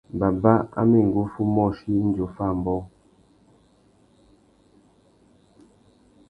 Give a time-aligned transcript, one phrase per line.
[0.19, 2.83] Baba a mà enga uffê umôchï indi offa ambōh.